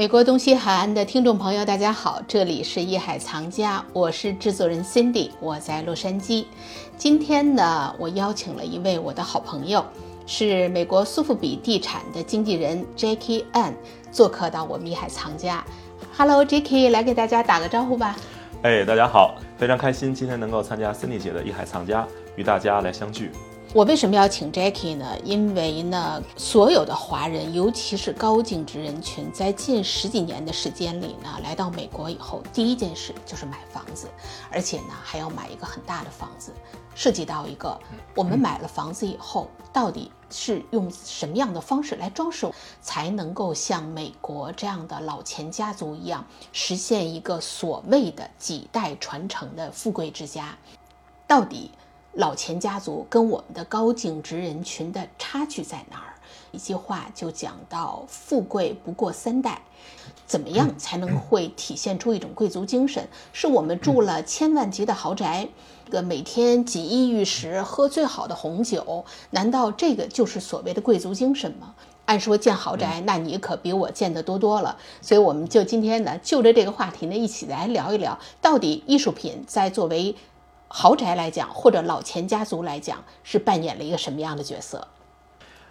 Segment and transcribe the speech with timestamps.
[0.00, 6.46] 美国东西海岸的听众朋友，大家好，这里是艺海藏家，我是制作人 Cindy，我在洛杉矶。
[6.96, 9.84] 今天呢，我邀请了一位我的好朋友，
[10.24, 13.74] 是美国苏富比地产的经纪人 Jackie Ann
[14.10, 15.62] 做客到我们艺海藏家。
[16.16, 18.16] Hello，Jackie，来给大家打个招呼吧。
[18.62, 23.30] 哎，大家好，非常开心今天能够参加 Cindy 姐的艺海藏家，与大家来相聚。
[23.72, 25.16] 我为什么要请 Jackie 呢？
[25.24, 34.08] 因为呢，所有的华人，尤其是高净值人群，在近十几年的时间里呢，来到美国以后，第一件事就是买房子，
[34.50, 36.52] 而且呢，还要买一个很大的房子。
[36.96, 37.78] 涉及到一个，
[38.16, 42.50] 我们买了房子以后，到底是用什么样的方式来装饰，
[42.82, 50.58] 才能够像美国这样的老钱家族一样，实现一个所谓的几代传承的富贵之家？
[51.28, 51.70] 到底？
[52.14, 56.14] 老钱家族跟我们的高净值人群的差距在哪儿？
[56.50, 59.62] 一句话就讲到：富贵不过三代，
[60.26, 63.08] 怎么样才能会体现出一种贵族精神？
[63.32, 65.48] 是我们住了千万级的豪宅，
[65.86, 71.76] 这个每天锦衣玉食，喝最好的红酒，难道这个就是所谓的贵族精神吗？
[72.06, 74.76] 按说建豪宅，那你可比我建的多多了。
[75.00, 80.16] 所以我们就今天呢，就着这个话题呢，一起来聊一聊，到底艺术品在作为。
[80.72, 84.86] 豪宅来讲，或者老钱家族来讲，是扮演了一个什么样的角色？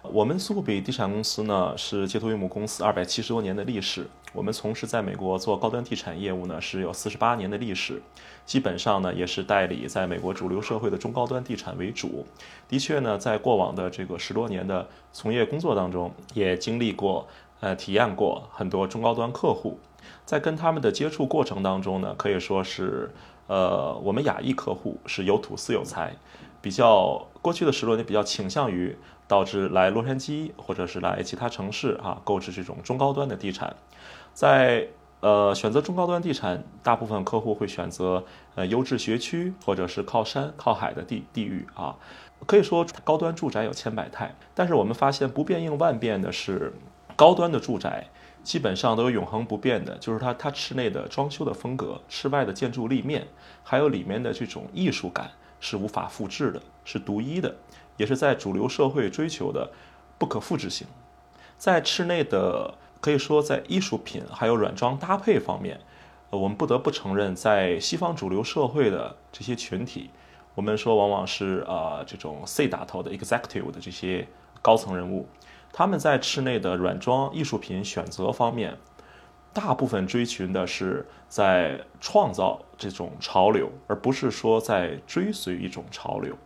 [0.02, 4.06] 我们苏富比地产公司呢，是街头运母公司二百七十多年的历史。
[4.34, 8.02] 我们从事在美国做高端地产业务呢，是有四十八年的历史。
[8.44, 12.26] 基本上呢，也是代理在美国主流社会的中高端地产为主。
[12.68, 17.26] 的确呢，在过往的这个十多年的从业工作当中，也经历过
[17.60, 19.78] 呃，体验过很多中高端客户。
[20.26, 23.10] 在跟他们的接触过程当中呢，可以说是。
[23.50, 26.14] 呃，我们亚裔客户是有土斯有财，
[26.62, 33.74] 比较过去的十多年比较倾向于导致来洛杉矶或者是来其他城市啊购置这种中高端的地产，
[34.32, 34.86] 在
[35.18, 38.24] 呃选择中高端地产，大部分客户会选择
[38.54, 41.96] 呃优质学区或者是靠山靠海的地地域啊，
[42.46, 46.72] 可以说高端住宅有千百态，但是我们发现不变应万变的是
[47.16, 48.06] 高端的住宅。
[48.42, 53.26] 基本上都有永恒不变的，就是它它室内的装修的风格，室外的建筑立面，
[53.62, 55.30] 还有里面的这种艺术感
[55.60, 57.54] 是无法复制的，是独一的，
[57.96, 59.70] 也是在主流社会追求的
[60.18, 60.86] 不可复制性。
[61.58, 65.78] 在室内的可以说在艺术品还有软装搭配方面，
[66.30, 70.10] 呃，我们不得不承认，在西方主流社会的这些群体，
[70.54, 74.26] 我们说往往是呃这种 C 打头的 executive 的这些
[74.62, 75.28] 高层人物。
[75.72, 78.76] 他们在室内的软装艺术品选择方面，
[79.52, 86.36] 大部分追寻的是在创造这种潮流，而不是说在追随一种潮流。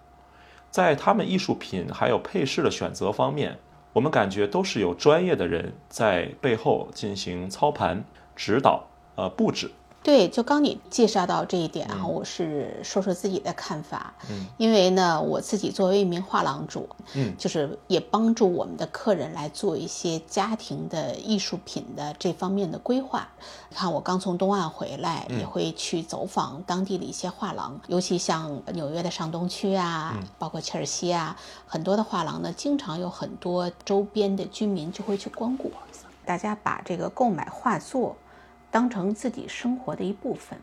[0.70, 3.58] 在他们艺术品还有配饰的选择方面，
[3.92, 8.04] 我们感觉都是有专业的人在背后进行操盘、
[8.34, 9.70] 指导、呃布置。
[10.04, 14.12] 对，就刚你介绍到这一点啊，我是说说自己的看法。
[14.28, 23.26] 嗯，因为呢，我自己作为一名画廊主，嗯，就是也帮助我们的客人来做一些家庭的艺术品的这方面的规划。
[23.70, 31.34] 你看，我刚从东岸回来，也会去走访当地的一些画廊，尤其像纽约的上东区啊，包括切尔西啊，
[31.66, 35.72] 很多的画廊呢，经常有很多周边的居民就会去光顾。
[36.26, 38.14] 大家把这个购买画作。
[38.74, 40.58] 当成自己生活的一部分，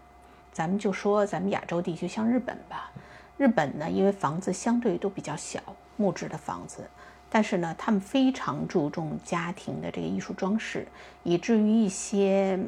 [0.52, 2.92] 咱们就说咱们亚洲地区像日本吧。
[3.38, 5.62] 日本呢，因为房子相对都比较小，
[5.96, 6.84] 木质的房子，
[7.30, 10.86] 但是呢，他们非常注重家庭的这个艺术装饰，
[11.24, 12.60] 以至于一些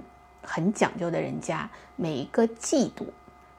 [0.42, 3.12] 很讲究的人家，每一个季度。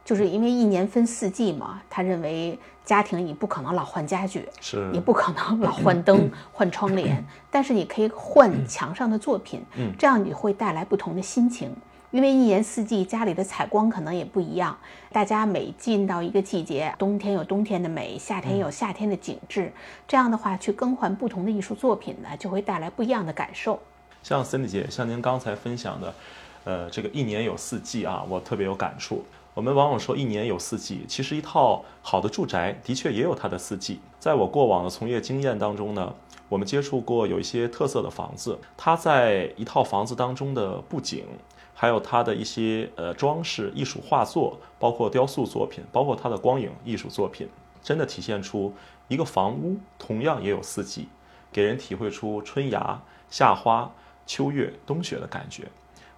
[0.04, 11.74] 就是因为一年分四季嘛，他认为家庭你不可能老换家具，是你不可能老换灯、 换窗帘， 但是你可以换墙上的作品，嗯，这样你会带来不同的心情。
[12.10, 14.78] 因为一年四季家里的采光可能也不一样，
[15.10, 19.72] 大家每进到一个季节，冬天有冬天的美，夏天有夏天的景致，
[20.06, 23.80] 这样的话去更换不同的艺术作品呢，就会带来不一样的感受。
[24.22, 26.14] 像森姐，像您刚才分享的，
[26.62, 29.24] 呃，这个一年有四季啊，我特别有感触。
[29.54, 34.00] 我们往往说一年有四季，其实一套好的住宅的确也有它的四季。
[34.18, 36.12] 在我过往的从业经验当中呢，
[36.48, 41.24] 我们接触过有一些特色的房子，它在一套房子当中的布景，
[41.72, 47.48] 还有它的一些呃装饰、艺术画作，包括雕塑作品，包括它的光影艺术作品，
[47.80, 48.74] 真的体现出
[49.06, 51.06] 一个房屋同样也有四季，
[51.52, 53.92] 给人体会出春芽、夏花、
[54.26, 55.68] 秋月、冬雪的感觉。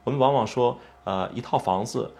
[0.04, 2.14] 我们往往说，呃，一套房子。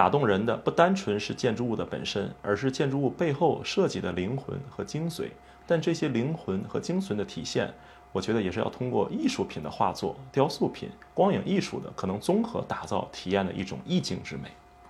[0.00, 5.28] 打动人的不单纯是建筑物的本身，而是建筑物背后设计的灵魂和精髓。
[5.66, 7.70] 但这些灵魂和精髓的体现，
[8.10, 14.44] 我觉得也是要通过艺术品的画作、雕塑品、光影艺术的可能综合打造体验的一种意境之美。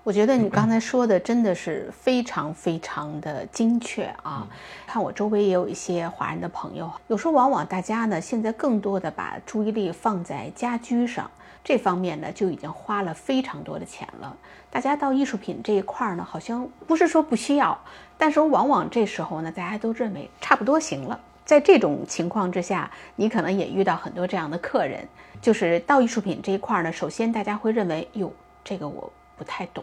[0.05, 4.47] 我觉得你 刚才说的真的是非常非常的精确啊！
[4.87, 11.29] 看我周围也有一些华人的朋友，有时候往往大家呢现在更多的把注意力放在家居上
[11.63, 14.37] 这方面呢，就已经花了非常多的钱了。
[14.71, 17.79] 大家到艺术品这一块儿呢，好像不是说不需要，
[18.17, 21.21] 但是往往这时候呢，大家都认为差不多行了。
[21.45, 25.07] 在这种情况之下，你可能也遇到很多这样的客人，
[25.41, 28.33] 就是到艺术品这一块呢，首先大家会认为，哟，
[28.65, 29.13] 这个我。
[29.41, 29.83] 不太懂，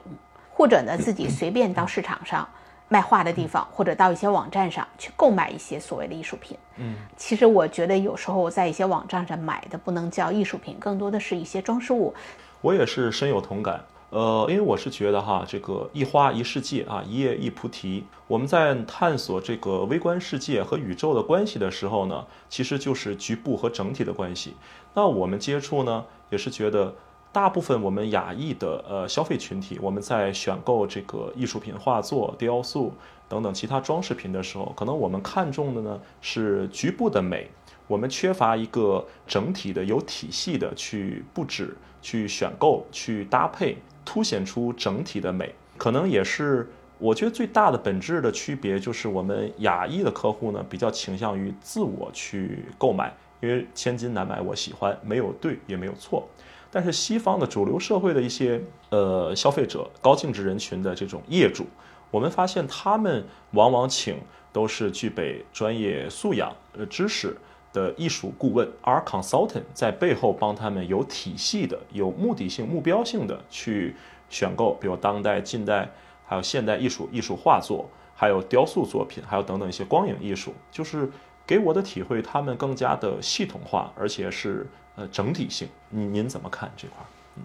[0.54, 2.48] 或者呢，自己随便到市场上
[2.90, 6.58] 卖画的地方，或者到一些网站上去购买一些所谓的艺术品。
[6.78, 12.14] 嗯，其实我觉得有时候在一些网站上买的不能叫艺术品，更多的是一些装饰物。
[12.62, 13.84] 我也是深有同感。
[14.10, 18.06] 呃，因为我是觉得哈，这个一花一世界啊，一叶一菩提。
[18.26, 24.56] 我们在探索这个微观世界和宇宙的关系的时候呢，其实就是局部和整体的关系。
[24.94, 26.96] 那我们接触呢，也是觉得。
[27.38, 32.92] 大部分我们亚裔的呃消费群体，我们在选购这个艺术品、画作、雕塑
[33.30, 37.48] 等等其他装饰品的时候，可能我们看重的呢是局部的美，
[37.86, 45.54] 我们缺乏一个整体的、有体系的去布置、去选购、去搭配，凸显出整体的美。
[45.78, 46.68] 可能也是
[46.98, 56.28] 我觉得最大的本质的区别，就是我们亚裔的客户呢比较倾向于自我去购买，因为千金难买我喜欢，没有对也没有错。
[56.70, 61.66] 但是西方的主流社会的一些呃消费者、高净值人群的这种业主，
[62.12, 64.18] 我们发现他们往往请
[64.52, 67.36] 都是具备专业素养、呃知识
[67.72, 73.96] 的艺术顾问 （art consultant） 在背后帮他们有体系的、有目的性、目标性的去
[74.30, 75.90] 选购，比如当代、近代，
[76.26, 81.10] 还有现代艺术、艺术画作，还有雕塑作品，还有等等一些光影艺术，就是
[81.46, 84.68] 给我的体会，他们更加的系统化，而且是。
[84.98, 86.98] 呃，整体性，您您怎么看这块？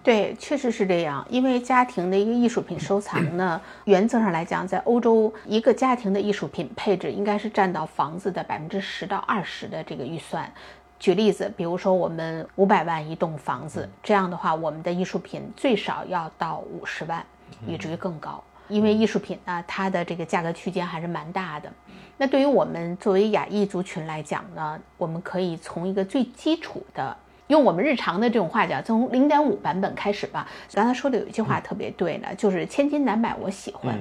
[0.03, 1.23] 对，确实是这样。
[1.29, 10.51] 因为家庭的一个艺术品收藏呢， 原则上来讲，在欧洲，一个家庭的艺术品配置应该是占到房子的百分之十到二十的这个预算。
[10.99, 17.23] 举例子，比如说我们五百万一栋房子，这样的话，我们的艺术品最少要到五十万，
[17.67, 18.43] 以至于更高。
[18.67, 21.71] 因为艺术品呢，它的这个价格区间还是蛮大的。
[22.17, 27.15] 那对于我们作为亚裔族群来讲呢，我们可以从一个最基础的。
[27.47, 30.47] 用我们日常的这种话讲，从零点五版本开始吧。
[30.73, 33.97] 刚才说的有一句话特别对呢，就是千金难买我喜欢。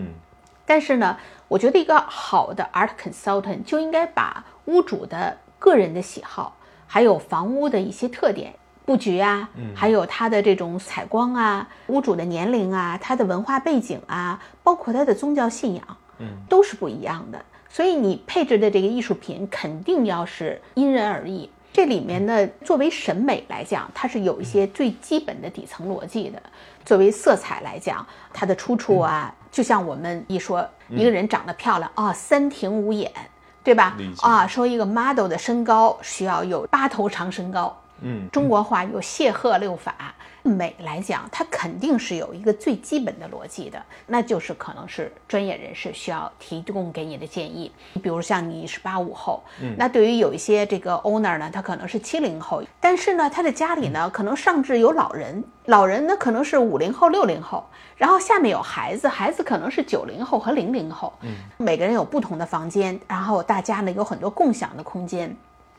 [0.64, 1.16] 但是呢，
[1.48, 6.56] 我觉得一个好的 art consultant 就应该把屋主的个人的喜好，
[6.86, 8.54] 还有房屋的一些特点、
[8.86, 15.84] 布局啊，还有它的这种采光啊，屋主的年龄啊，他的文化背景啊，包括他的宗教信仰，
[16.20, 17.44] 嗯，都是不一样的。
[17.68, 21.50] 所以你配置的这个艺术品肯定要是因人而异。
[21.72, 26.40] 这里面呢，作为审美来讲，它是有一些最基本的底层逻辑的。
[26.84, 33.10] 作为色彩来讲，它的出处啊，就像我们一说一个人长得漂亮啊，三庭五眼，
[33.64, 33.96] 对吧？
[34.20, 37.74] 啊，说一个 model 的身高需要有八头长身高。
[38.02, 39.94] 嗯，中国话有谢赫六法。
[40.42, 47.70] 美来讲，它肯定是有一个最基本的逻辑的，那就是可能是专业人士需要提供给你的建议。
[47.92, 57.64] 你比如像你是八五后，嗯，那对于有一些这个 owner 呢，他可能是七零后，但是呢，他的家里呢可能上至有老人，老人呢可能是五零后、六零后，
[57.96, 65.36] 然后下面有孩子，孩子可能是九零后和零零后，嗯，每个人有不同的房间，然后大家呢有很多共享的空间，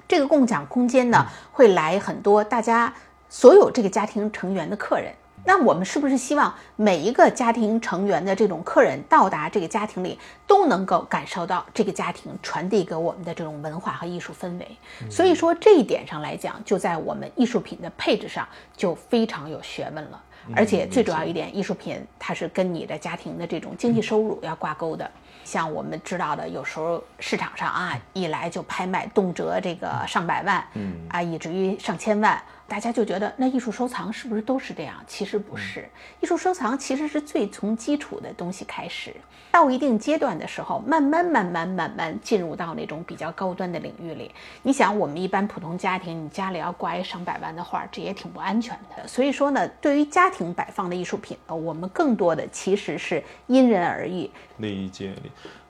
[0.08, 2.94] 这个共享空间呢会来很多大家。
[3.34, 5.12] 所有这个家庭成员的客人，
[5.44, 14.78] 那我们是不是希望每一个家庭成员的这种客人到达这个家庭里，都能够感受到这个家庭传递给我们的这种文化和艺术氛围？
[15.10, 18.48] 所以说这一点上来讲，就在我们艺术品的配置上
[18.78, 20.22] 就非常有学问了。
[20.56, 25.10] 而且最主要一点，艺术品它是跟你的家庭的这种经济收入要挂钩的。
[25.44, 32.40] 像我们知道的，有时候市场上啊一来就拍卖，动辄这个上百万，嗯啊，以至于上千万。
[32.68, 34.96] 大家就觉得那艺术收藏是不是都是这样？
[35.06, 35.88] 其实不是，
[36.22, 39.14] 艺术收藏其实是最从基础的东西开始，
[39.52, 44.32] 到一定阶段的时候，慢慢慢慢慢慢进入到那种比较高端的领域里。
[44.64, 49.08] 你想，我们一般普通家庭，你家里要挂一上百万的画，这也挺不安全的。
[49.08, 54.32] 所以说呢，对于家庭摆放的艺术品，我们更多的其实是因人而异。
[54.58, 55.14] 理解，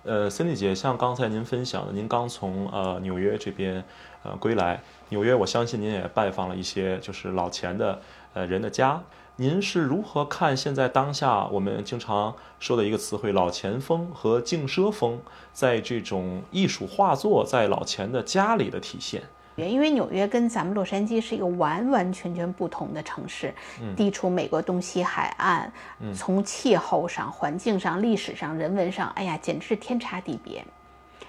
[0.03, 3.83] 呃，森迪姐，像刚才您分享的，您刚从呃纽约这边
[4.23, 4.79] 呃归来。
[5.13, 8.01] 纽约，我相信您也拜访了一些就是老钱的
[8.34, 9.00] 呃人的家。
[9.36, 15.22] 您是如何看现在当下我们经常说的一个词汇“老钱风”和“静奢风”
[15.53, 19.22] 在这种艺术画作在老钱的家里的体现？
[19.55, 23.53] 因为纽约跟咱们洛杉矶是一个完完全全不同的城市，
[23.96, 25.72] 地处美国东西海岸，
[26.15, 30.65] 从气候上、环境上、历史上、人文上，哎呀，简直是天差地别。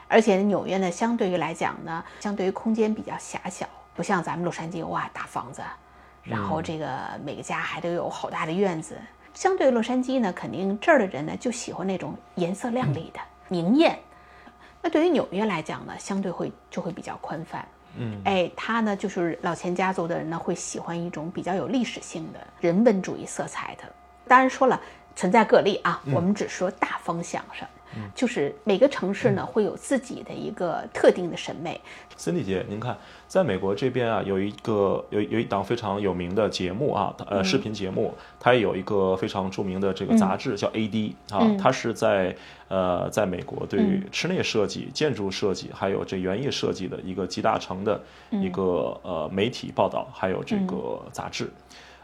[0.09, 5.63] 而且纽约呢，相对于来讲呢，相对于空间比较狭小，不像咱们洛杉矶哇，大房子，
[6.23, 6.89] 然后这个
[7.25, 8.97] 每个家还都有好大的院子。
[9.33, 13.99] 相对洛杉矶呢，肯定这儿的人呢就喜欢那种颜色亮丽的、明艳。
[14.81, 17.67] 那对于纽约来讲呢，相对会就会比较宽泛。
[17.97, 23.85] 嗯，哎，他呢就是老钱家族的人呢，会喜欢一种比较有历史性的人文主义色彩的。
[24.29, 24.81] 当然说了，
[25.17, 27.67] 存在个例啊，我们只说大方向上。
[28.15, 31.81] 就是每个城市呢会有自己的一个特定的审美。
[32.17, 41.17] 森迪姐，您看，在美国这边啊，有一个有有一档非常有名的节目啊，呃，视频节目，它也有一个非常著名的这个杂志叫 A.D.
[41.31, 42.37] 啊，它是在
[42.69, 48.01] 呃，在美国对于室内设计、建筑设计还有这园艺设计的一个集大成的
[48.31, 51.51] 一个呃媒体报道，还有这个杂志。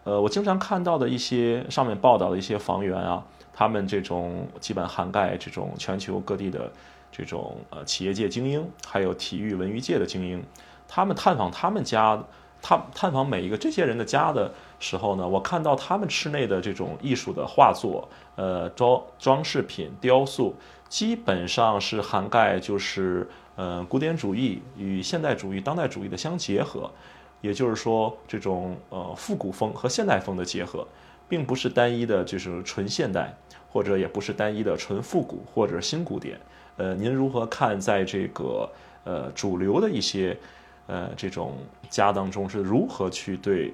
[0.04, 3.24] 呃，我经常看到的一些上面报道的一些房源啊。
[3.52, 6.72] 他们这种基本涵盖这种全球各地的
[7.12, 10.42] 这种呃企业界精英，还有体育文娱界的精英，
[10.88, 12.24] 他们探访他们家，
[12.62, 20.54] 探探访每一个这些人的家的时候呢，我看到他们室内的这种艺术的画作，呃装装饰品、雕塑，
[20.88, 26.90] 基本上是涵盖就是呃古典主义与现代主义、当代主义的相结合，
[27.40, 30.86] 也就是说这种呃复古风和现代风的结合，
[31.28, 33.34] 并不是单一的就是纯现代。
[33.72, 36.36] 或者也不是单一的纯复古或者新古典，
[36.76, 38.68] 呃，您如何看在这个
[39.04, 40.36] 呃主流的一些
[40.88, 41.52] 呃这种
[41.88, 43.72] 家当中是如何去对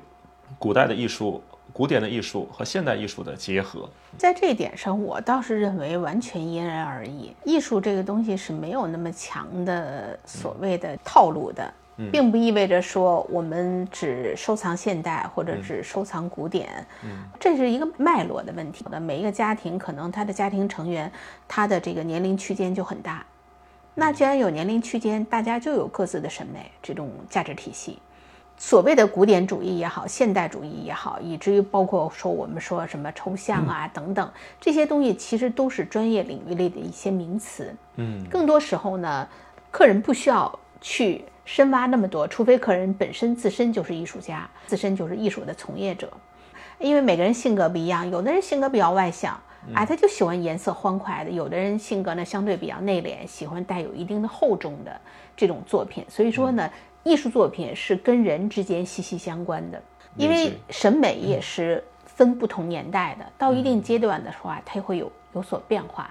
[0.58, 1.42] 古代的艺术、
[1.72, 3.88] 古典的艺术和现代艺术的结合？
[4.18, 7.34] 在这一点上，我倒是认为完全因人而异。
[7.42, 11.72] 艺术这个东西是没有那么强的所谓的套路的。
[12.12, 16.86] 并不意味着说我们只收藏现代或者只收藏古典，
[17.40, 18.84] 这是一个脉络的问题。
[18.90, 21.10] 的每一个家庭可能他的家庭成员
[21.48, 23.24] 他的这个年龄区间就很大，
[23.94, 27.98] 那既然有年龄区间，大家就有各自的审美这种价值体系。
[28.58, 37.74] 所谓的古典主义也好，现代主义也好，以至于包括说我们说什么抽象啊等等这些东西，其实都是专业领域里的一些名词。
[37.96, 39.28] 嗯，更多时候呢，
[39.70, 41.24] 客人不需要去。
[41.46, 46.12] 深挖那么多，除非客人本身自身就是艺术家，自身就是艺术的从业者，
[46.78, 49.40] 因为每个人性格不一样，有的人性格比较外向，
[49.72, 55.00] 哎，他就喜欢颜色欢快的；有的人性格呢相对比较内敛，喜欢带有一定的厚重的
[55.36, 56.04] 这种作品。
[56.08, 56.68] 所以说呢，
[57.04, 59.80] 艺术作品是跟人之间息息相关的，
[60.16, 66.10] 因为审美也是分不同年代的，到一定阶段的时候啊，它会有有所变化。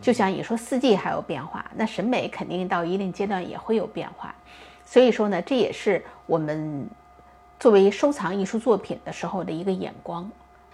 [0.00, 4.32] 就像你说四季还有变化，那审美肯定到一定阶段也会有变化。
[4.92, 6.86] 所以说呢，这也是我们
[7.58, 10.30] 作为收藏艺术作品的时候的一个眼光。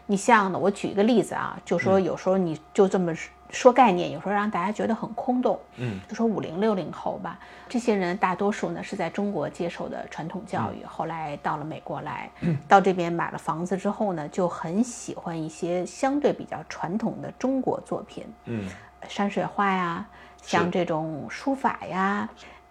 [0.07, 3.15] 你像呢，我举一个例子啊，就说有时候你就这么
[3.51, 5.57] 说概念，有时候让大家觉得很空洞。
[5.77, 12.29] 嗯，就说五零六零后吧，这些人大多数呢是在中国接受的传统教育，后来到了美国来，
[12.67, 18.27] 到这边买了房子之后呢，就很喜欢一些相对比较传统的中国作品。
[18.47, 18.69] 嗯，
[19.09, 20.05] 山水画呀，
[20.43, 22.29] 像这种书法呀。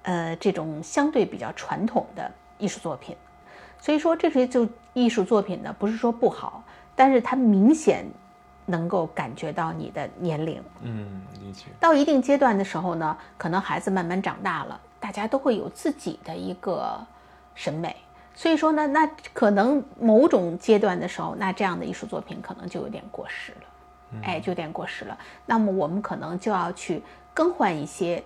[0.08, 3.14] 呃，这种相对比较传统的艺术作品，
[3.78, 6.64] 所以说这些就艺术作品呢，不是说不好，
[6.96, 8.06] 但是它明显
[8.66, 10.64] 能够感觉到你的年龄。
[10.82, 11.66] 嗯，理解。
[11.78, 17.06] 到一定阶段的时候呢，可能孩子慢慢长大了，大家都会有自己的一个
[17.54, 17.94] 审美，
[18.34, 25.18] 所以说呢，那可能某种阶段的时候，那这样的艺术作品可能就有点过时了，哎，就有点过时了。
[25.46, 28.24] 那么我们可能就要去更换一些，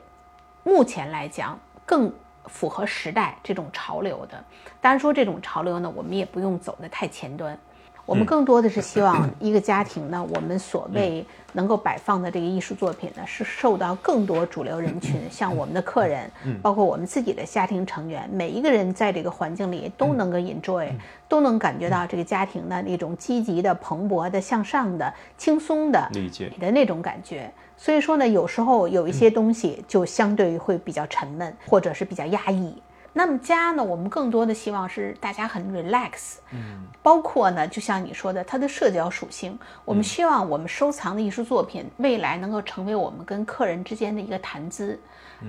[0.63, 1.59] 目前来讲。
[1.91, 2.09] 更
[2.45, 4.41] 符合时代这种潮流的，
[4.79, 7.59] 当然说这种潮流呢，我们也不用走的太前端。
[8.05, 16.29] 我们更多的是希望一个家庭呢，我们所谓能够摆放的这个艺术作品呢，是受到更多主流人群，像我们的客人，
[16.61, 20.89] 包括我们自己的家庭成员，每一个人在这个环境里都能够 enjoy，
[21.29, 27.49] 都能感觉到这个家庭的那种积极的、蓬勃的、向上的、轻松的、理解的那种感觉。
[27.77, 32.75] 所以说呢，有时候有一些东西就相对于会比较沉闷，或者是比较压抑。
[33.13, 44.97] 那么家呢，我们更多的希望是大家很 relax，嗯，包括呢，就像你说的，它的社交属性，我们希望我们收藏的艺术作品未来能够成为我们跟客人之间的一个谈资，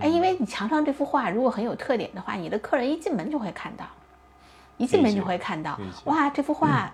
[0.00, 3.85] 哎，因为你墙上这幅画如果很有特点的话，你的客人一进门就会看到，
[4.76, 6.92] 一进门就会看到，哇，这幅画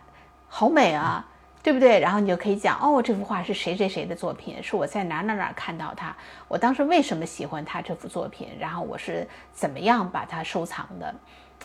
[0.49, 1.27] 好美啊。
[1.69, 2.01] 对不对？
[2.01, 6.17] 然后你就可以讲，哦，这幅画是谁谁谁的作品，是我在哪哪哪看到它，
[6.49, 11.15] 我当时为什么喜欢他这幅作品，然后我是怎么样把它收藏的，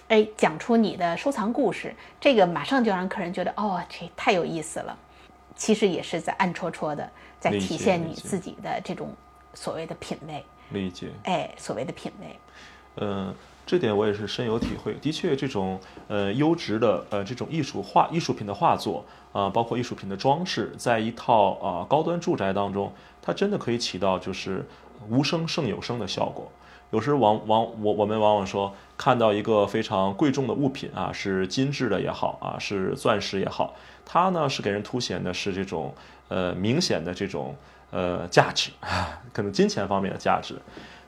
[0.09, 4.93] 哎，讲出你的收藏故事，这个马上就让客人觉得，哦，这太有意思了。
[5.55, 9.09] 其实也是在暗戳戳的在体现你自己的这种
[9.53, 10.43] 所谓的品味。
[10.71, 11.11] 理解。
[11.23, 12.37] 哎，所谓的品味。
[12.97, 13.33] 嗯。
[13.65, 14.93] 这点我也是深有体会。
[14.95, 15.79] 的确，这种
[16.09, 24.65] 呃优质的呃这种艺术画艺术品的画作啊，包括艺术品的装饰，在一套啊高端住宅当中，它真的可以起到就是
[25.09, 26.49] 无声胜有声的效果。
[26.91, 33.73] 有时往往我我们往往说看到一个非常贵重的物品啊，是金质的也好啊，是钻石也好，
[34.05, 35.93] 它呢是给人凸显的是这种
[36.27, 37.55] 呃明显的这种
[37.89, 38.69] 呃价值，
[39.33, 40.55] 可能金钱方面的价值。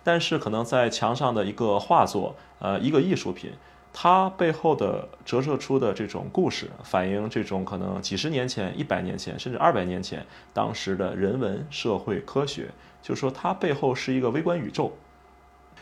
[0.03, 3.51] 但是可能在墙上的一个画作，呃，一个艺术品，
[3.97, 12.69] 它背后的折射出的这种故事，反映这种可能几十年前、一百年前，甚至二百年前当时的人文、社会、科学，
[13.01, 14.91] 就是说它背后是一个微观宇宙。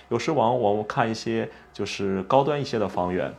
[0.09, 3.33] 有时往往我们看一些就是高端一些的房源，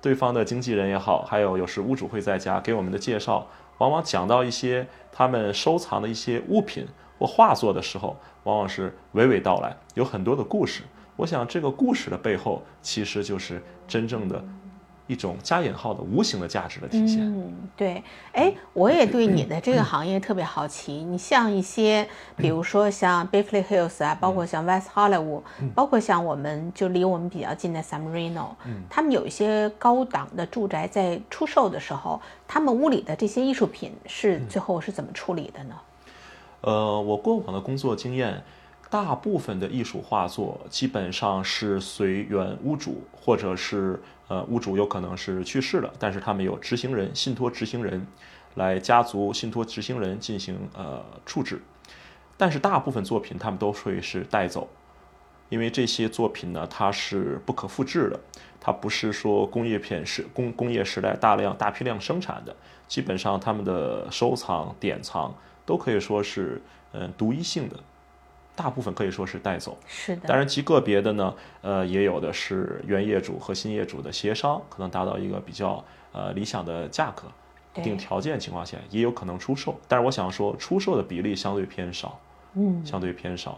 [0.00, 3.46] 对方的经纪人也好，还有有时屋主会在家给我们的介绍，
[3.76, 6.88] 往往讲到一些他们收藏的一些物品。
[7.18, 10.84] 或画作的时候，往往是娓娓道来，有很多的故事。
[11.18, 14.40] 我想，这个故事的背后，其实就是真正的
[15.08, 17.18] 一种加引号的无形的价值的体现。
[17.22, 18.00] 嗯，对。
[18.32, 20.92] 哎，我也对你的这个行业特别好奇。
[20.92, 25.42] 你像一些，比如说像 Beverly Hills 啊，包括像 West Hollywood，
[25.74, 28.50] 包括像我们就离我们比较近的 San Marino，
[28.88, 35.74] 他们有一些高档的住宅在出售的时候，他们屋里的这些艺术品是最后是怎么处理的呢？
[36.60, 38.42] 呃，我过往的工作经验，
[38.90, 48.06] 大部分的艺术画作基本上是随原屋主，或者是呃屋主有可能是去世了，但是他们有执行人信托执行人，
[48.54, 51.60] 来家族信托执行人进行呃处置，
[52.36, 54.68] 但是大部分作品他们都会是带走，
[55.48, 58.18] 因为这些作品呢它是不可复制的，
[58.58, 65.34] 它不是说工业片是工工业时代大量大批量生产的，基本上他们的收藏典藏。
[65.66, 67.76] 都可以说是，嗯，独一性的，
[68.58, 69.78] 大部分可以说是带走。
[69.86, 70.26] 是的。
[70.26, 77.28] 当然，极个别的呢，呃，也有的是原业主和新业主的协商，可能达到一个比较呃理想的价格，
[77.76, 79.78] 一定条件情况下，也有可能出售。
[79.86, 82.18] 但是我想说，出售的比例相对偏少，
[82.54, 83.56] 嗯，相对偏少。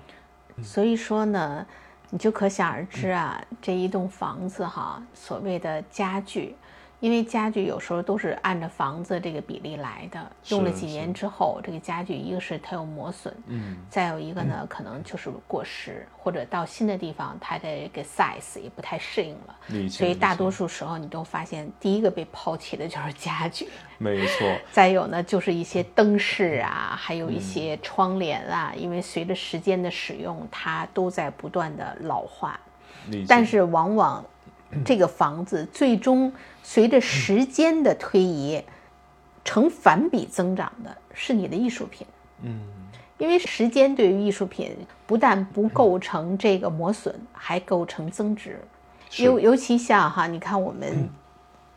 [0.62, 1.66] 所以说呢，
[2.10, 6.54] 你就可想而知啊，这一栋房子哈，所谓的家具。
[7.00, 24.46] 因为家具有时候都是按照房子这个比例来的，用了几年之后，这个家具一个是它有磨损，嗯，再有一个呢，可能就是过时，或者到新的地方，它的这个 size 也不太适应了，所以大多数时候你都发现，第一个被抛弃的就是家具，没错。
[24.70, 32.60] 再有呢，就是一些灯饰啊，还有一些窗帘啊，因为随着时间的使用，它都在不断的老化，
[33.26, 34.22] 但是往往。
[34.84, 38.62] 这个房子最终随着时间的推移，
[39.44, 42.06] 成反比增长的是你的艺术品。
[42.42, 42.60] 嗯，
[43.18, 48.58] 因为时间对于艺术品不但不构成这个磨损，还构成增值。
[49.18, 51.08] 尤尤其像哈，你看我们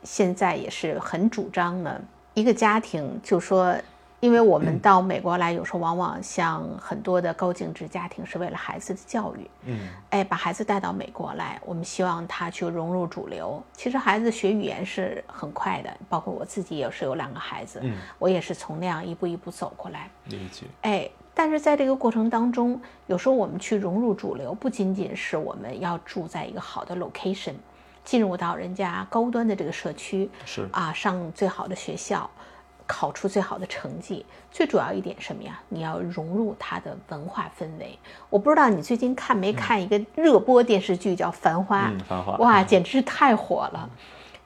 [0.04, 2.02] 现在也是很主张呢，
[2.34, 3.76] 一个家庭就说。
[4.24, 13.62] 因为我们到美国来，有时候往往像很多的高净值家庭是为了孩子的教育，嗯，哎，把孩子带到美国来，我们希望他去融入主流。
[13.74, 20.68] 其实孩子学语言是很快的，包括我自己也是有两个孩子，嗯，我也是从那样一步一步走过来，理解。
[20.84, 27.56] 哎，但是在这个过程当中，有时候我们去融入主流，不仅仅是我们要住在一个好的 location，
[28.06, 32.30] 进入到人家高端的这个社区，是啊，上最好的学校。
[32.96, 35.60] 考出最好的成绩，最主要一点什么呀？
[35.68, 37.98] 你要融入它的文化氛围。
[38.30, 41.88] 我不知道你最近看没看一个热播电视剧叫《繁花》？
[42.08, 43.90] 繁花哇，简直是太火了。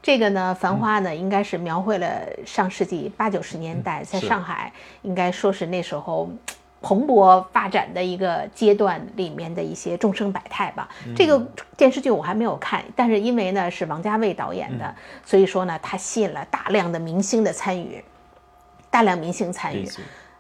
[0.02, 2.08] 这个呢，《繁花》呢，应该是描绘了
[2.46, 6.30] 上世纪八九十年代在上海，应该说是那时候
[6.82, 10.88] 蓬勃发展的一个阶段里面的一些众生百态吧。
[11.14, 11.38] 这个
[11.76, 18.02] 电视剧我还没有看，但是因为呢是王家卫导演的，所以说呢，它吸引了大量的明星的参与。
[18.90, 19.90] 大量明星参与，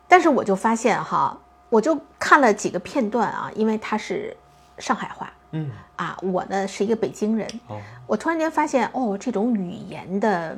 [0.08, 1.38] 但是我就发现哈，
[1.70, 4.36] 我就看了几个片段啊，因为它是
[4.78, 5.72] 上海话，嗯。
[5.98, 7.48] 啊，我呢是一个北京人，
[8.06, 10.56] 我突然间发现哦，这种语言的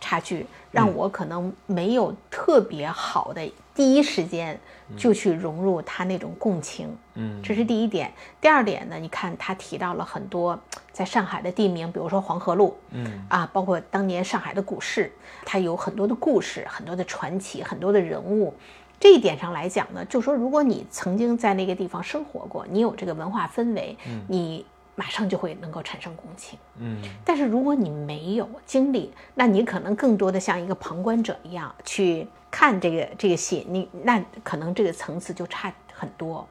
[0.00, 4.58] 差距，让我可能没有特别好的第一时间
[4.96, 6.96] 就去融入他那种共情。
[7.14, 8.12] 嗯，这是第一点。
[8.40, 10.58] 第二点呢，你看他提到了很多
[10.92, 15.12] 在上海的地名，比如说黄河路，嗯啊，包括当年上海的股市，
[15.44, 18.54] 它有很多的故事、很多的传奇、很多的人物。
[19.00, 24.66] 这一点上来讲呢，就说如果你曾经在那个地方生活过，你有这个文化氛围，嗯你
[24.98, 26.58] 马上就会能够产生共情。
[26.80, 36.44] 嗯但是如果你没有经历，那你可能更多的像一个旁观者一样去看这个这个戏，你那可能这个层次就差很多。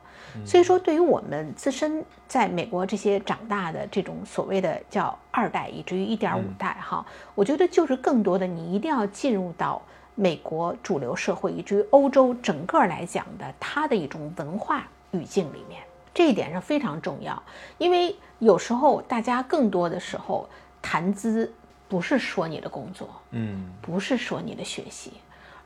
[0.45, 7.05] 所以说，对于我们自身在美国这些长大的这种所谓的叫二代，以至于一点五代哈，
[7.35, 9.81] 我觉得就是更多的你一定要进入到
[10.15, 15.81] 美国主流社会，以至于欧洲整个来讲的它的一种文化语境里面，
[16.17, 17.43] 这一点上非常重要。
[17.77, 20.49] 因为有时候大家更多的时候
[20.81, 21.53] 谈资
[21.87, 25.13] 不是说你的工作，嗯不是说你的学习，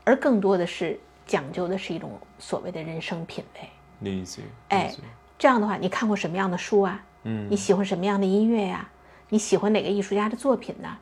[0.04, 3.60] 而更多的是讲究的是一种所谓的人生品味。
[4.00, 4.92] 理解，哎
[5.38, 7.02] 这样的话，你看过什么样的书啊？
[7.22, 8.86] 嗯你喜欢什么样的音乐呀、
[9.30, 10.98] 你喜欢哪个艺术家的作品呢？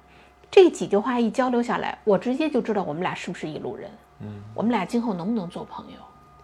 [0.49, 5.99] 这几句话一交流下来，我直接就知道我们俩是不是一路人，嗯，我们俩今后能不能做朋友，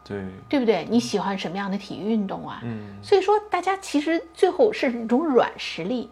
[0.08, 0.86] 对，对不对？
[0.88, 2.60] 你喜欢什么样的体育运动啊？
[2.62, 6.08] 嗯所以说，大家其实最后是一种软实力。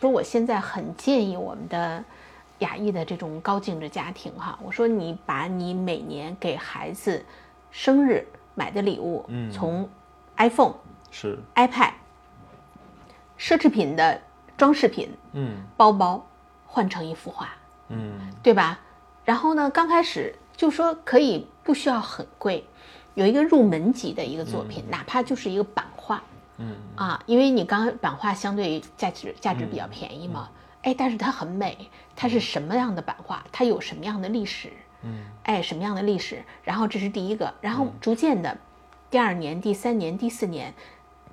[0.00, 2.04] 说我现在很建议我们的
[2.58, 7.24] 亚裔的这种高净值家庭哈，我说你把你每年给孩子
[7.70, 9.88] 生日买的礼物，嗯从
[10.36, 10.74] iPhone、
[11.10, 11.92] 是，iPad、
[13.38, 14.20] 奢侈品的
[14.56, 16.26] 装饰品、嗯包包
[16.66, 17.48] 换成一幅画，
[17.88, 18.80] 嗯对吧？
[19.24, 22.66] 然后呢，刚开始就说可以不需要很贵，
[23.16, 26.22] 有一个入门级的一个作品，哪怕就是一个版画。
[26.58, 26.76] 嗯。
[26.94, 30.50] 啊，因为你刚刚版画相对价值价值比较便宜嘛，
[30.82, 33.42] 哎，但是它很美，它是什么样的版画？
[33.50, 34.70] 它有什么样的历史？
[35.02, 35.24] 嗯。
[35.44, 36.44] 哎，什么样的历史？
[36.62, 38.58] 然后这是第一个，然后逐渐的，
[39.10, 40.74] 第二年、第三年、第四年，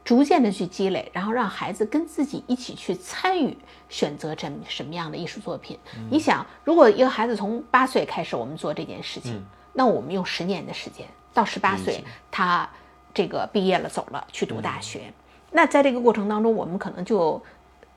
[0.06, 3.58] 逐渐的去积累，然后让孩子跟自己一起去参与
[3.90, 5.78] 选择这什么样的艺术作品。
[6.10, 9.44] 你想，如果一个孩子从八岁开始我们做这件事情，
[9.74, 12.70] 那我们用十年的时间，到十八岁他
[13.14, 15.12] 这个毕业了走了去读大学，
[15.52, 17.42] 那在这个过程当中，我们可能就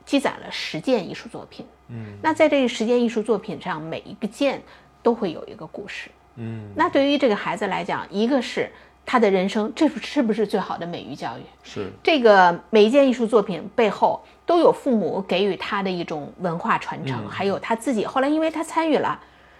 [0.05, 1.65] 积攒了十件艺术作品。
[1.89, 2.17] 嗯。
[2.21, 4.61] 那在这十件艺术作品上，每一个件
[5.01, 6.09] 都会有一个故事。
[6.35, 8.71] 嗯，那对于这个孩子来讲，一个是
[9.05, 11.41] 他的人生，这是不是最好的美育教育？
[11.63, 18.05] 是，这个每一件艺术作品背后都有父母给予他的一种文化传承，还有他自己。
[18.05, 19.19] 后来因为他参与了，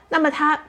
[0.10, 0.60] 那么他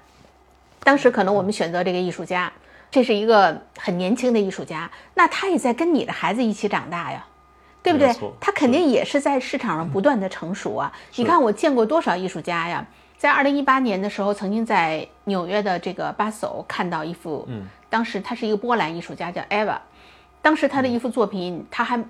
[0.83, 2.51] 当时可能我们选择这个艺术家，
[2.90, 7.24] 这是一个很年轻的艺术家，那他也在跟你的孩子一起长大呀。
[7.81, 8.12] 对不对？
[8.38, 10.92] 他肯定也是在市场上不断的成熟啊！
[11.14, 12.85] 你看，我见过多少艺术家呀？
[13.16, 19.79] 在二零一八年的时候，曾经在纽约的这个巴索看到一幅，嗯，当时他是一个波兰艺术家叫 Eva，
[20.42, 22.05] 当时他的一幅作品，他还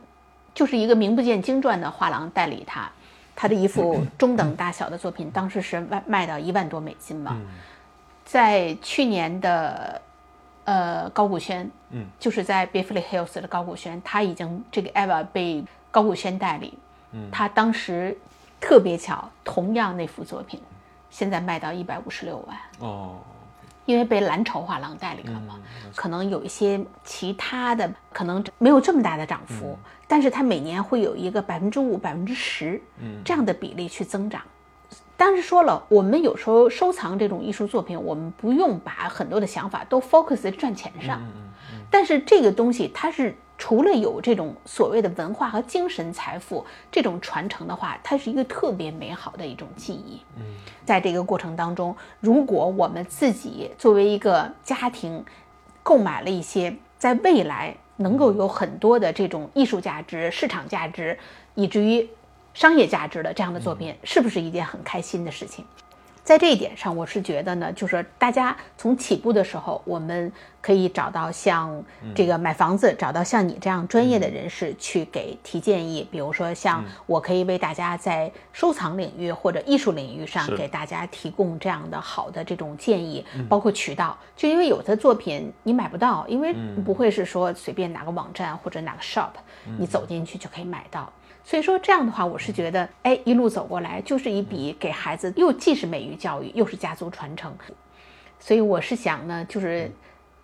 [0.52, 2.90] 就是一个名不见经传的画廊代理他，
[3.36, 7.36] 他的一幅 中等大小的作品，当时是卖卖到一万多美金嘛，
[8.24, 10.00] 在去年的
[10.68, 16.76] 呃高古轩，嗯，就是在 Beverly Hills 的高古轩，他已经这个 Eva 被高古轩代理，
[17.12, 18.14] 嗯，他当时
[18.61, 20.61] 特别巧，同样那幅作品，
[21.09, 22.59] 现在卖到一百五十六万。
[22.81, 23.16] 哦，
[23.87, 25.59] 因为被蓝筹画廊代理了嘛，
[25.96, 32.78] 可能有一些其他的可能没有这么大的涨幅，但是它每年会有一个百分之五、百分之十
[33.24, 34.42] 这样的比例去增长。
[35.18, 41.20] 但是说了，我们有时候收藏这种艺术作品，我们不用把很多的想法都 focus 在赚钱上，
[41.90, 50.20] 但是这个东西它是除了有这种所谓的文化和精神财富这种传承的话，它是一个特别美好的一种记忆。
[50.85, 55.24] 在这个过程当中，如果我们自己作为一个家庭，
[55.83, 61.18] 购买了一些在未来能够有很多的这种艺术价值、市场价值，
[61.57, 62.09] 以至于
[62.54, 65.64] 商业价值的这样的作品，是不是一件很开心的事情？
[66.24, 70.30] 在这一点上，我是觉得呢，就是大家从起步的时候，我们
[70.61, 71.82] 可以找到像
[72.14, 76.06] 这个买房子，找到像你这样专业的人士去给提建议。
[76.11, 84.14] 比如说，像我可以为大家在收藏领域或者艺术领域上给大家提供这样的好的这种建议，包括渠道。
[84.37, 89.30] 就因为有的作品你买不到，因为不会是说随便哪个网站或者哪个 shop
[89.78, 91.11] 你走进去就可以买到。
[91.48, 97.50] 所以说这样的话，我是觉得，哎，一路走过来就是一笔给孩子又既是美育教育，又是家族传承。
[98.38, 99.90] 所以我是想呢，就是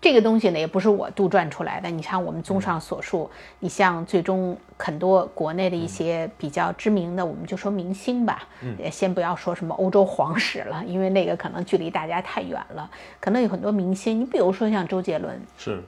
[0.00, 1.90] 这个东西呢，也不是我杜撰出来的。
[1.90, 12.90] 你像我们综上所述，你像最终很多国内的一些比较知名的，我们就说明星吧，也先不要说什么欧洲皇室了，因为那个可能距离大家太远了。
[13.20, 15.82] 可能有很多明星，你比如说像周杰伦，是是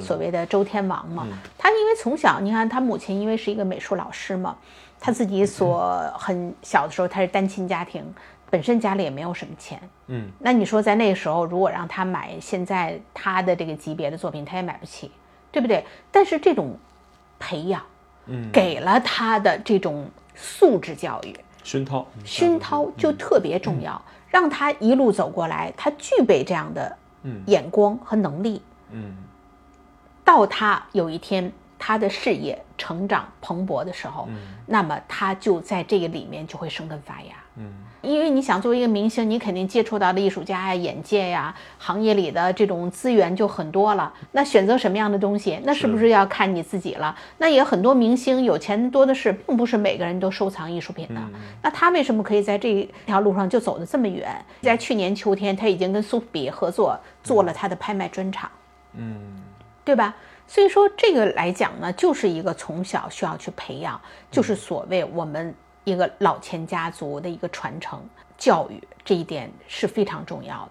[0.00, 1.26] 所谓的周天王嘛，
[1.58, 4.56] 他因为从小，你看他母亲因为是一个美术老师嘛，
[5.00, 8.04] 他自己所很小的时候他是单亲家庭。
[8.50, 15.10] 本身家里也没有什么钱，嗯，那你说在那个时候，如果让他买现在他的这个级别的作品，他也买不起，
[15.50, 15.82] 对不对？
[16.10, 16.76] 但是这种
[17.38, 17.82] 培养，
[18.26, 26.94] 嗯，给了他的这种素质教育熏陶，熏陶就特别重要，让他一路走过来，他具备这样的
[27.46, 29.16] 眼光和能力，嗯，
[30.24, 34.28] 到他有一天他的事业成长蓬勃的时候，
[34.66, 37.34] 那么他就在这个里面就会生根发芽。
[37.56, 44.10] 嗯，因为你想作为一个明星，你肯定接触到的艺术家呀、眼界呀、行业里的这种资源就很多了。
[44.30, 47.14] 那选择什么样的东西，那是不是要看你自己了？
[47.36, 51.20] 那也很多明星有钱多的是，并不是每个人都收藏艺术品的。
[51.60, 54.42] 那他为什么可以在这条路上就走得这么远？
[54.62, 58.50] 在去年秋天，他已经跟苏富比合作做了他的拍卖专场，
[58.94, 59.14] 嗯，
[59.84, 60.16] 对吧？
[60.46, 65.54] 所以说这个来讲呢，就是一个从小需要去培养，就是所谓我们。
[65.84, 68.00] 一个老钱家族的一个传承
[68.38, 70.70] 教育，这一点是非常重要的。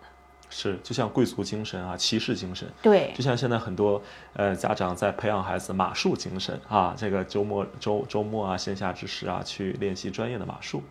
[0.50, 2.66] 是，就像贵族精神啊，骑士精神。
[2.82, 10.82] 对，就像现在很多呃家长在培养孩子马术精神啊，这个周末周周末啊，线下之时啊，去练习专业的马术。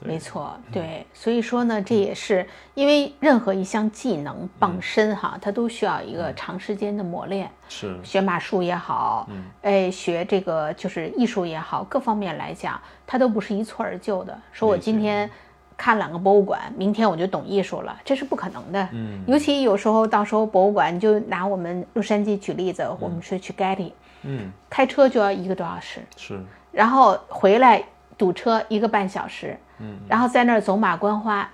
[0.00, 7.50] 没错，对，所以说呢，这也是因为任何一项技能傍身哈，它都需要一个长时间的磨练。
[7.68, 9.26] 是，学马术也好，
[9.62, 14.38] 哎，学这个就是艺术也好，各方面来讲，它都不是一蹴而就的。
[14.52, 15.28] 说我今天
[15.74, 18.88] 看两个博物馆，明天我就懂艺术了，这是不可能的。
[18.92, 26.00] 嗯，尤其有时候到时候博物馆，你就拿我们洛杉矶举例子，我们是去 Getty，嗯，开车就要一个多小时。
[26.14, 26.38] 是，
[26.70, 27.82] 然后回来
[28.18, 29.58] 堵车一个半小时。
[29.84, 31.48] 嗯，然后在那儿走马观花，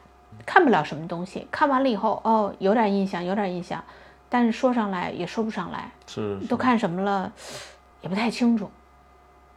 [0.47, 1.49] 看不了什么东西。
[1.51, 3.83] 看完了以后，哦，有点印象，有点印象，
[4.29, 5.91] 但是说上来也说不上来。
[6.07, 7.33] 是，都看什么了，
[8.01, 8.71] 也不太清楚。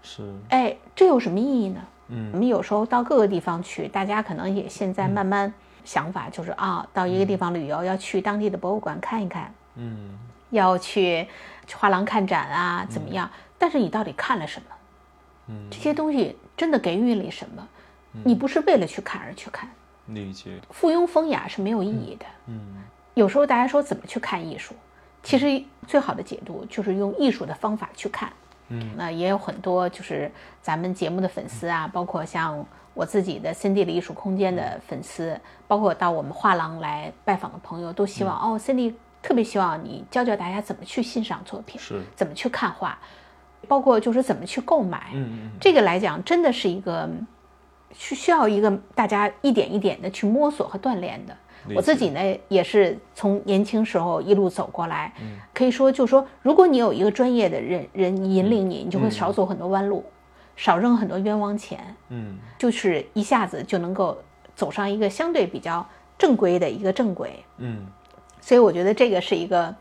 [0.01, 1.81] 是，哎，这有什么意义呢？
[2.07, 5.53] 嗯，我们有时候到各个地方去，大家可能也现在慢慢
[5.85, 10.17] 想法就是啊，到一个地方旅游要去当地的博物馆看一看，嗯，
[10.49, 11.27] 要去
[11.75, 13.29] 画廊看展啊，怎么样？
[13.57, 14.65] 但是你到底看了什么？
[15.47, 17.67] 嗯，这些东西真的给予你什么？
[18.23, 19.67] 你不是为了去看而去看，
[20.07, 20.59] 理解。
[20.69, 22.25] 附庸风雅是没有意义的。
[22.47, 22.59] 嗯，
[23.15, 24.75] 有时候大家说怎么去看艺术，
[25.23, 28.31] 其实最好的解读就是用艺术的方法去看。
[28.69, 42.97] 嗯，那也有很多就是咱们节目的粉丝啊，包括像我自己的森蒂的艺术空间的粉丝，包括到我们画廊来拜访的朋友，都希望哦，森蒂特别希望你教教大家怎么去欣赏作品，是怎么去看画，
[43.67, 45.09] 包括就是怎么去购买。
[45.13, 47.09] 嗯嗯，这个来讲真的是一个。
[47.93, 51.37] 需需要一个大家一点一点的去摸索和锻炼的。
[51.73, 55.13] 我自己呢，也是从年轻时候一路走过来，
[55.53, 60.03] 可以说，就说如果你有一个专业的人人引领你，你就会少走很多弯路，
[60.57, 64.17] 少扔很多冤枉钱，嗯，就是一下子就能够
[64.55, 67.85] 走上一个相对比较正规的一个正轨，嗯，
[68.41, 69.73] 所以我觉得这个是一个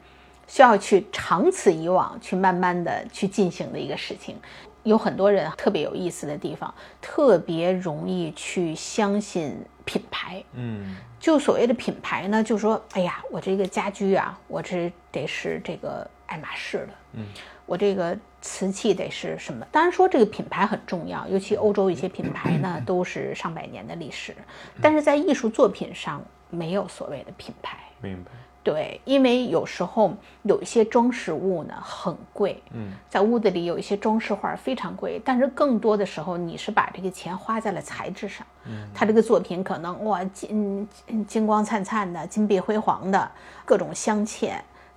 [0.46, 4.37] 需要去长此以往去慢慢的去进行的一个事情。
[4.82, 10.42] 有很多人特别有意思的地方，特别容易去相信品牌。
[10.54, 16.88] 嗯，就所谓的品牌呢，就说，哎呀，我这个家居啊，我这得是这个爱马仕的。
[17.12, 17.26] 嗯，
[17.64, 19.64] 我这个瓷器得是什么？
[19.70, 24.34] 当然说这个品牌很重要，尤其欧洲一些品牌呢， 都是上百年的历史。
[24.80, 27.78] 但是在艺术作品上，没有所谓的品牌。
[28.00, 28.30] 明白。
[28.64, 40.88] 对，因为有时候有一些装饰物呢很贵，嗯，在屋子里有一些装饰画非常贵，但是更多的时候你是把这个钱花在了材质上，嗯，他这个作品可能哇金
[41.27, 43.31] 金光灿灿的、金碧辉煌的
[43.64, 44.53] 各种镶嵌，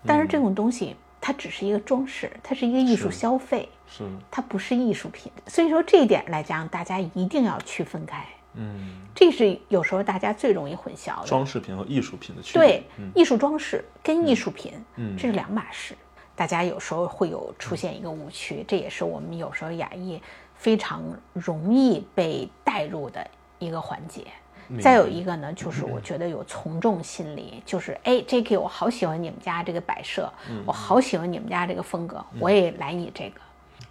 [0.06, 4.04] 但是这种东西它只是一个装饰，它是一个艺术消费，是。
[4.30, 8.24] 它不是艺术品，所以说这一点来讲，大家一定要区分开。
[8.58, 11.28] 嗯，这是有时候大家最容易混淆的。
[11.28, 12.62] 装饰品和艺术品的区别。
[12.62, 15.96] 对，艺术装饰跟艺术品，嗯，这是两码事。
[16.36, 20.22] 大家有时候会有出现一个误区，这也是我们有时候雅艺
[20.56, 23.26] 非常容易被带入的
[23.58, 24.26] 一个环节。
[24.82, 28.58] 再有一个呢，就是 我觉得有从众心理，就是哎，J.K.
[28.58, 30.28] 我好喜欢你们家这个摆设，
[30.66, 33.40] 我好喜欢你们家这个风格，我也来你这个。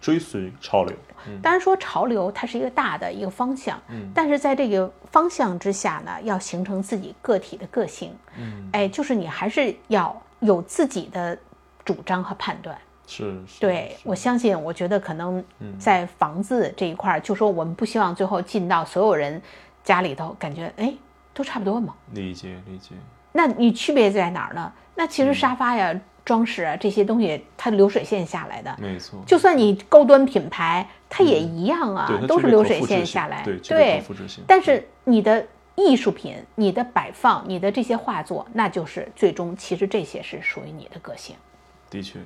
[0.05, 0.95] 追随潮流，
[1.41, 11.35] 当然说潮流它是一个大的一个方向，嗯，但是在这个方向之下呢，要形成自己个体的个性，嗯，哎，就是你还是要有自己的
[11.83, 12.77] 主张和判断。
[13.07, 13.59] 是，是。
[13.59, 13.95] 对。
[13.97, 15.43] 是我相信，我觉得可能
[15.79, 19.41] 在房子这一块儿，就说我们不希望最后进到所有人
[19.83, 20.93] 家里头，感觉哎
[21.33, 21.95] 都差不多嘛。
[22.11, 22.93] 理解理解，
[23.31, 24.71] 那你区别在哪儿呢？
[24.93, 28.75] 那其实沙发呀、装饰啊这些东西，它流水线下来的。
[28.81, 33.43] 没错，就算你高端品牌，它也一样啊，都是流水线下来。
[33.63, 34.03] 对。
[34.47, 41.35] 但是你的艺术品、你的摆放、你的这些画作，那就是最终其实这些是属于你的个性。
[41.89, 42.19] 的确，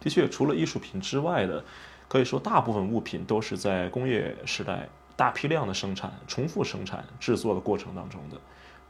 [0.00, 1.64] 的确，除了艺术品之外的，
[2.08, 8.36] 可以说大部分物品都是在工业时代大批量的生产、重复生产、制作的过程当中的。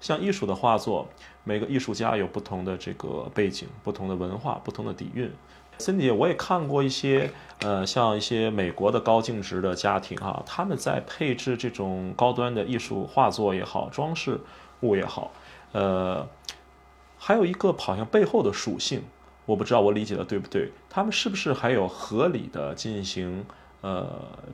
[0.01, 1.09] 像艺术的画作，
[1.45, 5.31] 每个艺术家有不同的这个背景、不同的文化、不同的底蕴。
[5.79, 7.31] 森迪，我也看过一些，
[7.61, 14.41] 呃，像一些美国的高净值的家庭啊，他们在配置这种高端的艺术画作也好、装饰
[14.81, 15.31] 物也好，
[15.73, 16.27] 呃，
[17.19, 19.03] 还有一个好像背后的属性，
[19.45, 23.45] 我不知道我理解的对不对，他们是不是还有合理的进行
[23.83, 24.09] 呃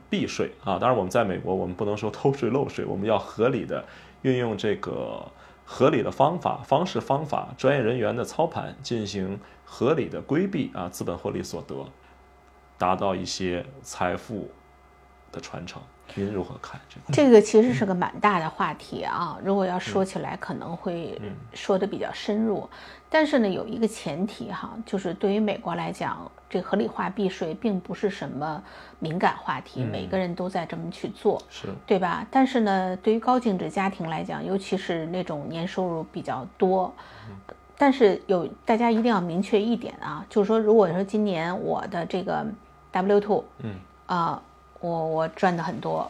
[0.09, 0.77] 避税啊？
[0.77, 3.85] 当然，我们在美国，我们不能说偷税漏税，我们要合理的
[4.23, 5.31] 运用这个
[5.63, 11.85] 合理的方法、方式、方法、专业人员的操盘，进行合理的规避啊资本获利所得，
[12.77, 14.49] 达到一些财富
[15.31, 15.81] 的传承。
[16.15, 17.13] 您如何看这个？
[17.13, 21.19] 这个其实是个蛮大的话题啊，如果要说起来，可能会
[21.53, 22.69] 说的比较深入。
[23.13, 28.63] 但是呢，有一个前提哈，就是对于美国来讲，这合理化避税并不是什么
[28.97, 32.25] 敏感话题，每个人都在这么去做，是对吧？
[32.31, 36.91] 但是呢，对于高净值家庭来讲，尤其是那种年收入比较多，
[37.77, 42.43] 但是有大家一定要明确一点啊，就是说，如果说今年我的这个
[42.91, 43.75] W two，嗯，
[44.07, 44.41] 啊、
[44.79, 46.09] 我我赚的很多，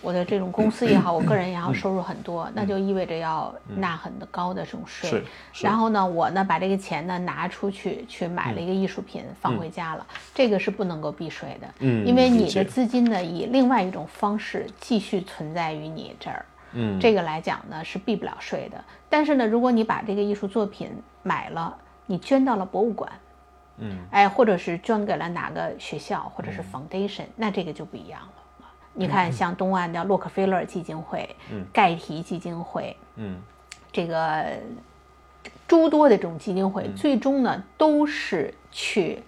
[0.00, 5.22] 我的这种公司也好，我个人也好，收入很多，那就意味着要纳很高的这种税。
[5.60, 16.44] 然后呢，我呢把这个钱呢拿出去去买了一个艺术品放回家了，这个是不能够避税的，嗯因为你的资金呢以另外一种方式继续存在于你这儿。
[16.72, 18.82] 嗯，这个来讲呢是避不了税的。
[19.08, 20.90] 但是呢，如果你把这个艺术作品
[21.22, 23.10] 买了，你捐到了博物馆，
[23.78, 28.39] 嗯，哎，或者是捐给了哪个学校或者是 foundation，、那这个就不一样了。
[28.92, 31.64] 你看，像东岸的洛克菲勒基金会、嗯。
[31.72, 33.40] 盖提基金会，嗯。
[33.92, 34.46] 这个
[35.66, 39.22] 诸多的这种基金会，最终呢都是去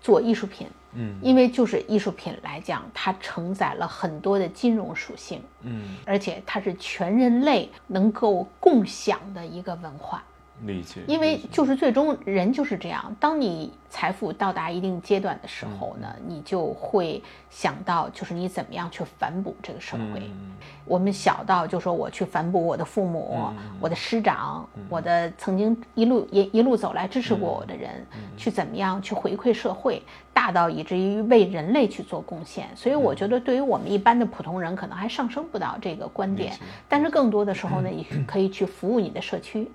[0.00, 1.18] 做艺术品，嗯。
[1.20, 10.22] 因为就是艺术品来讲，它承载了很多的金融属性，嗯，而且它是全人类能够共享的一个文化。
[10.64, 11.00] 理解。
[11.06, 20.20] 因为就是最终人就是这样，当你财富到达一定阶段的时候呢，嗯你就会想到就是你怎么样去反哺这个社会。
[20.20, 20.52] 嗯
[20.84, 32.68] 我们小到就说我去反哺我的父母、嗯我的师长、我的曾经一路一一路走来支持过我的人，嗯去怎么样去回馈社会，大到以至于为人类去做贡献。
[32.74, 39.70] 所以我觉得对于我们一般的普通人，可能还上升不到这个观点，但是更多的时候呢， 你可以去服务你的社区。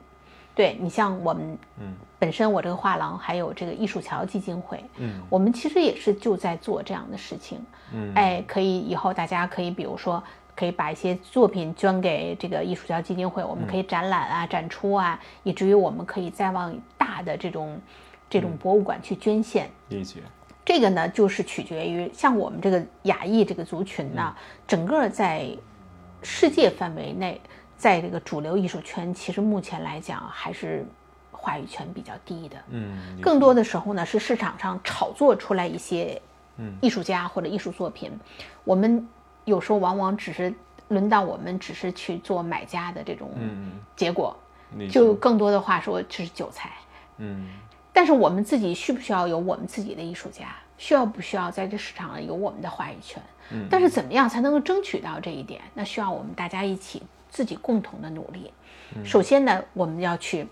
[0.58, 10.22] 对你像我们，嗯，本身我这个画廊还有这个艺术桥基金会，嗯，我们其实也是就在做这样的事情，嗯，哎，可以以后大家可以比如说
[10.56, 17.80] 可以把一些作品捐给这个艺术桥基金会，我们可以展览啊、展出啊，以至于我们可以再往大的这种
[18.28, 19.70] 这种博物馆去捐献。
[19.90, 20.22] 理解。
[20.66, 24.36] 这个呢，就是取决于像我们这个亚裔这个族群呢，
[24.68, 25.48] 整个在
[26.24, 27.40] 世界范围内，
[27.78, 30.86] 在这个主流艺术圈，其实目前来讲还是
[31.32, 32.58] 话语权比较低的。
[32.70, 36.20] 嗯，更多的时候呢，是市场上炒作出来一些
[36.58, 38.12] 嗯艺术家或者艺术作品，
[38.64, 39.08] 我们
[39.46, 40.54] 有时候往往只是
[40.88, 44.36] 轮到我们只是去做买家的这种嗯结果，
[44.90, 46.72] 就更多的话说就是韭菜。
[47.18, 47.48] 嗯
[47.94, 50.56] 但是我们自己需不需要有我们自己的艺术家？
[50.78, 53.22] 需要不需要在这市场上有我们的话语权？
[53.52, 55.62] 嗯但是怎么样才能够争取到这一点？
[55.74, 57.02] 那需要我们大家一起
[57.38, 58.52] 自己共同的努力。
[58.96, 59.06] 嗯。
[59.06, 60.48] 首先呢，我们要去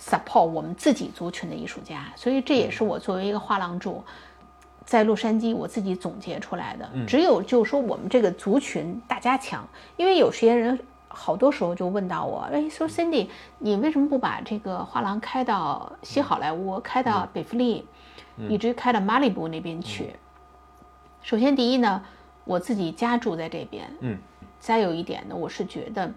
[0.00, 4.04] support 我们自己族群的艺术家，所以这也是我作为一个画廊主，
[4.84, 6.88] 在洛杉矶我自己总结出来的。
[7.04, 13.26] 只有就是说我们这个族群大家强，因为有些人好多时候就问到我，哎，说 Cindy，
[13.58, 17.84] 你为什么不把这个画廊开到西好莱坞，开到北弗利，
[18.48, 20.14] 以至于开到马里布那边去？
[21.22, 22.04] 首先，第一呢，
[22.44, 24.18] 我自己家住在这边，嗯，
[24.64, 26.10] 再有一点呢，我是觉得，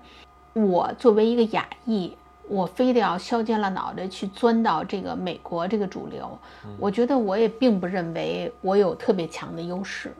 [0.53, 2.15] 我作为一个亚裔，
[2.47, 6.39] 我非得要削尖了脑袋去钻到这个美国这个主流，
[6.79, 10.13] 我觉得我也并不认为我有特别强的优势，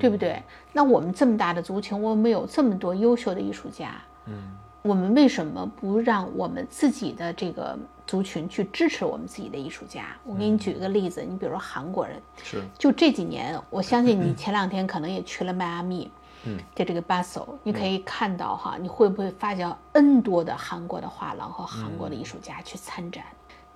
[0.00, 0.42] 对不对？
[0.72, 3.90] 那我们这么大的族群，我们有这么多优秀的艺术家，
[4.24, 10.16] 嗯我们为什么不让我们自己的这个族群去支持我们自己的艺术家？
[10.24, 16.10] 我给你举一个例子，你比如说韩国人，是就这几年，我相信你前两天可能也去了迈阿密，
[16.46, 23.24] 嗯，在这个巴塞，你可以看到哈，你会不会发现 N 多的韩国的画廊和韩国的艺术家去参展？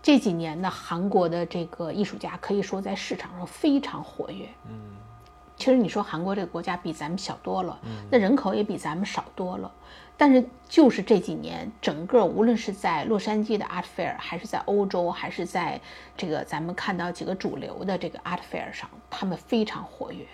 [0.03, 4.49] 这几年呢，韩国的这个艺术家可以说在市场上非常活跃。
[4.69, 4.97] 嗯，
[5.57, 7.79] 其实你说韩国这个国家比咱们小多了，
[8.11, 9.71] 那人口也比咱们少多了，
[10.17, 15.79] 但是就是这几年，整个无论是在洛杉矶的 Art Fair，还是在欧洲，还是在
[16.17, 20.25] 这个咱们看到几个主流的这个 Art Fair 上，他们非常活跃。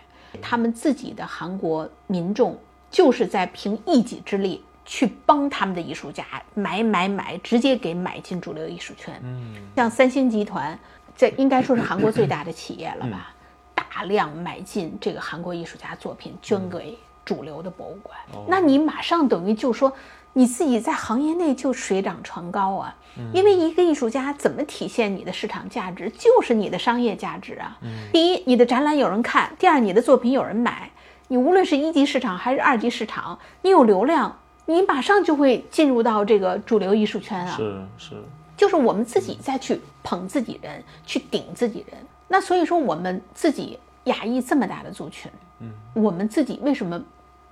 [0.41, 2.59] 他们自己的韩国民众
[2.91, 6.25] 就是在凭一己之力去帮他们的艺术家
[6.55, 9.19] 买买买，直接给买进主流艺术圈。
[9.23, 10.79] 嗯，像三星集团，
[11.17, 13.33] 这应该说是韩国最大的企业了吧？
[13.75, 18.17] 大量买进这个韩国艺术家作品，捐给主流的博物馆。
[18.47, 19.93] 那你马上等于就说
[20.39, 22.95] 你自己在行业内就水涨船高啊！
[23.33, 27.79] 因为一个艺术家怎么体现你的市场价值，就是你的商业价值啊。
[28.13, 30.91] 第一，你的展览有人看；第二，你的作品有人买。
[31.29, 37.57] 你无论是一级市场还是二级市场，你有流量，你马上就会进入到这个主流艺术圈啊。
[37.57, 38.23] 是是，
[38.59, 41.99] 就是我们自己再去捧自己人，去顶自己人。
[42.29, 47.03] 那所以说，我们自己亚裔这么大的族群，嗯，我们自己为什么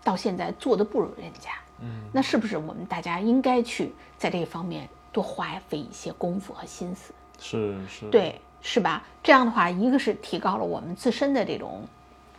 [0.03, 1.51] 到现在做的不如人家？
[1.85, 7.12] 嗯，那是不是我们大家应该去在这个方面多花费一些功夫和心思？
[7.39, 9.05] 是是，，对，是吧？
[9.22, 11.82] 这样的话，一个是提高了我们自身的这种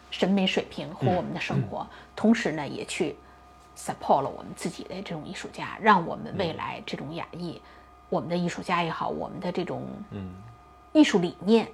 [0.10, 1.86] 审美水平和我们的生活，
[2.16, 3.16] 同时呢，也去
[3.78, 7.62] support 了我们自己的这种艺术家，让我们未来这种雅艺，
[8.10, 10.32] 我们的艺术家也好，我们的这种嗯，
[10.94, 11.68] 艺术理念，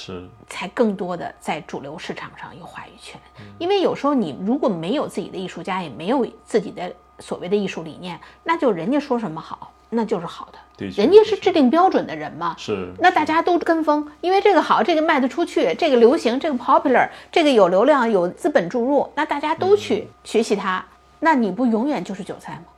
[0.00, 3.20] 是才更多的在主流市场上有话语权。
[3.58, 10.58] 因为有时候你如果没有自己的艺术家，也没有自己的所谓的艺术理念，那就人家说什么好，那就是好的。
[10.78, 12.54] 的确人家是制定标准的人嘛。
[12.56, 20.82] 是，那大家都跟风，因为这个好，这个卖得出去，这个流行，这个 popular，这个有流量，有资本注入，那大家都去学习它，
[21.18, 22.69] 那你不永远就是韭菜吗？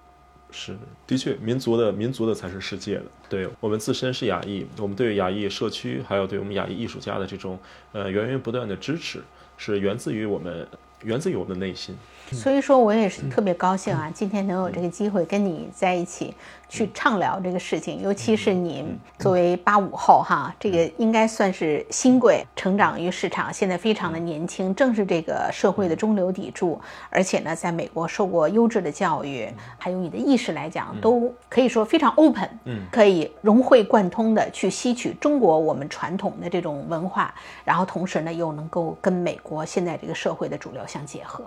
[0.53, 0.77] 是，
[1.07, 3.05] 的确，民族的民族的才是世界的。
[3.29, 7.59] 对我们自身是亚裔，我们对亚裔社区，还有对我们亚裔艺术家的这种
[7.93, 9.23] 呃源源不断的支持，
[9.57, 10.69] 是源自于我们
[11.03, 11.97] 源自于我们的内心。
[12.33, 16.35] 所以说我也是特别高兴啊，今天能有这个机会跟你在一起
[16.69, 18.85] 去畅聊这个事情，尤其是你
[19.19, 26.81] 作为八五后哈，这个应该算是新贵，成长于市场，现在非常的年轻，正是这个社会的中流砥柱，
[27.11, 41.45] 而且呢，在美国受过优质的教育，还有你的意识来讲，都可以说非常 open，嗯，可以融会贯通的去吸取中国我们传统的这种文化，然后同时呢，又能够跟美国现在这个社会的主流相结合。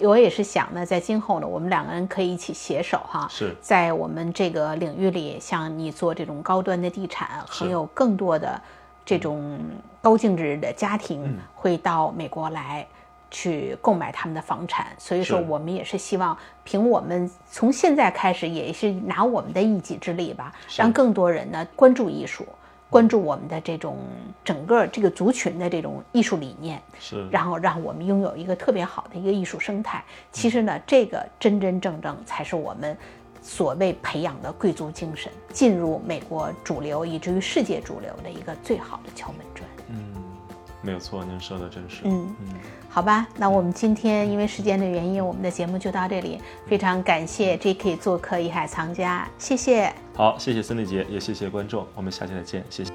[0.00, 3.54] 我也是想呢，在今后呢，我们两个人可以一起携手哈，是。
[3.60, 7.64] 在我们这个领域里，像你做这种高端的地产，是。
[7.64, 8.60] 还有更多的
[9.04, 9.58] 这种
[10.00, 11.38] 高净值的家庭嗯。
[11.54, 12.86] 会到美国来。
[13.28, 22.46] 去购买他们的房产，所以说我们也是希望凭我们从现在开始，也是拿我们的一己之力吧，让更多人呢关注艺术，
[22.88, 23.98] 关注我们的这种
[24.44, 30.04] 整个这个族群的这种艺术理念，是，然后让我们拥有一个特别好的一个艺术生态。
[30.30, 32.96] 其实呢，这个真真正正才是我们
[33.42, 39.68] 所谓培养的贵族精神，进入美国主流以至于世界主流的一个最好的敲门砖。
[39.88, 40.14] 嗯，
[40.80, 42.54] 没有错，您说的真是，嗯嗯，
[42.88, 46.40] 好吧，那我们今天因为时间的原因，我们的节目就到这里。
[46.66, 47.96] 非常感谢 J.K.
[47.96, 50.05] 做客《艺海藏家》，谢谢。
[50.16, 52.90] 好，谢谢森丽姐，也谢谢观众，我们下期再见，谢谢。